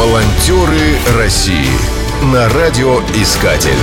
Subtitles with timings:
[0.00, 1.68] Волонтеры России
[2.32, 3.76] на радиоискатель.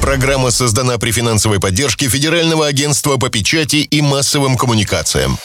[0.00, 5.36] Программа создана при финансовой поддержке Федерального агентства по печати и массовым коммуникациям.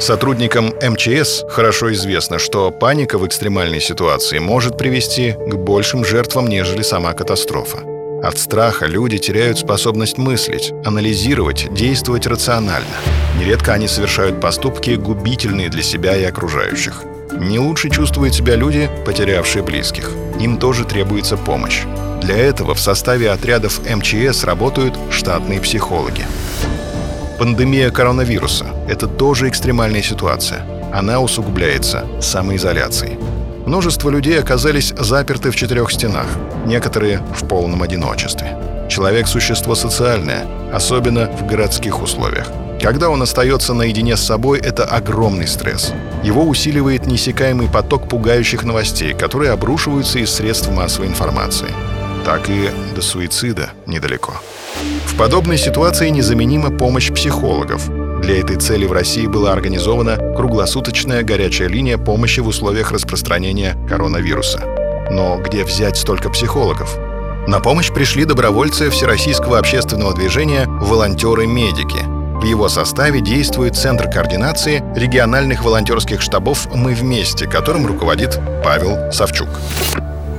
[0.00, 6.82] Сотрудникам МЧС хорошо известно, что паника в экстремальной ситуации может привести к большим жертвам, нежели
[6.82, 7.84] сама катастрофа.
[8.20, 12.96] От страха люди теряют способность мыслить, анализировать, действовать рационально.
[13.38, 17.04] Нередко они совершают поступки, губительные для себя и окружающих.
[17.38, 20.10] Не лучше чувствуют себя люди, потерявшие близких.
[20.40, 21.82] Им тоже требуется помощь.
[22.20, 26.24] Для этого в составе отрядов МЧС работают штатные психологи.
[27.38, 30.64] Пандемия коронавируса– это тоже экстремальная ситуация.
[30.92, 33.18] Она усугубляется самоизоляцией.
[33.66, 36.26] Множество людей оказались заперты в четырех стенах,
[36.66, 38.56] некоторые в полном одиночестве.
[38.88, 42.48] Человек– существо социальное, особенно в городских условиях.
[42.82, 45.92] Когда он остается наедине с собой, это огромный стресс.
[46.24, 51.68] Его усиливает неиссякаемый поток пугающих новостей, которые обрушиваются из средств массовой информации.
[52.24, 54.34] Так и до суицида недалеко.
[55.06, 57.88] В подобной ситуации незаменима помощь психологов.
[58.20, 64.60] Для этой цели в России была организована круглосуточная горячая линия помощи в условиях распространения коронавируса.
[65.08, 66.98] Но где взять столько психологов?
[67.46, 72.11] На помощь пришли добровольцы Всероссийского общественного движения «Волонтеры-медики»,
[72.42, 79.48] в его составе действует Центр координации региональных волонтерских штабов «Мы вместе», которым руководит Павел Савчук.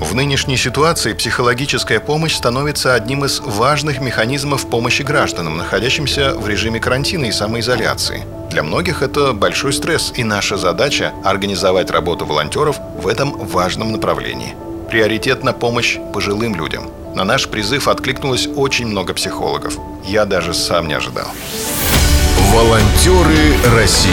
[0.00, 6.80] В нынешней ситуации психологическая помощь становится одним из важных механизмов помощи гражданам, находящимся в режиме
[6.80, 8.24] карантина и самоизоляции.
[8.50, 14.56] Для многих это большой стресс, и наша задача– организовать работу волонтеров в этом важном направлении.
[14.90, 16.90] Приоритет на помощь пожилым людям.
[17.14, 19.78] На наш призыв откликнулось очень много психологов.
[20.04, 21.28] Я даже сам не ожидал.
[22.52, 24.10] Волонтеры России.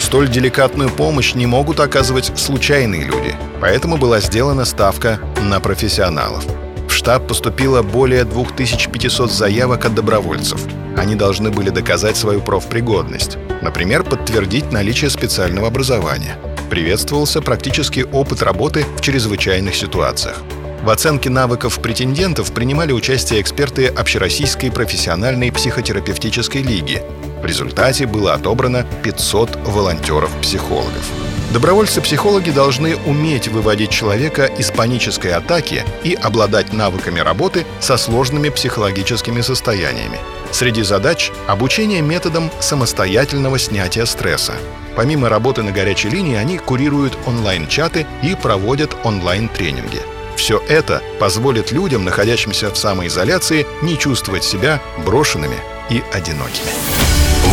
[0.00, 6.44] Столь деликатную помощь не могут оказывать случайные люди, поэтому была сделана ставка на профессионалов.
[6.88, 10.60] В штаб поступило более 2500 заявок от добровольцев.
[10.96, 16.36] Они должны были доказать свою профпригодность, например, подтвердить наличие специального образования.
[16.68, 20.42] Приветствовался практический опыт работы в чрезвычайных ситуациях.
[20.82, 27.00] В оценке навыков претендентов принимали участие эксперты Общероссийской профессиональной психотерапевтической лиги.
[27.40, 31.04] В результате было отобрано 500 волонтеров-психологов.
[31.52, 39.40] Добровольцы-психологи должны уметь выводить человека из панической атаки и обладать навыками работы со сложными психологическими
[39.40, 40.18] состояниями.
[40.50, 44.54] Среди задач— обучение методам самостоятельного снятия стресса.
[44.96, 50.00] Помимо работы на горячей линии, они курируют онлайн-чаты и проводят онлайн-тренинги.
[50.36, 55.56] Все это позволит людям, находящимся в самоизоляции, не чувствовать себя брошенными
[55.90, 56.70] и одинокими.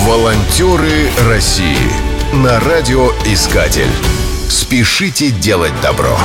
[0.06, 1.91] Волонтеры России
[2.34, 3.91] на радиоискатель.
[4.50, 6.18] Спешите делать добро.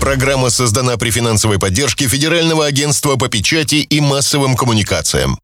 [0.00, 5.38] Программа создана при финансовой поддержке Федерального агентства по печати и массовым коммуникациям.